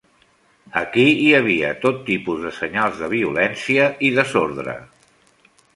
[0.79, 4.81] Aquí hi havia tot tipus de senyals de violència i desordre.